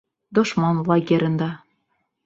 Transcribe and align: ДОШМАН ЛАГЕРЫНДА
ДОШМАН 0.35 0.75
ЛАГЕРЫНДА 0.87 1.49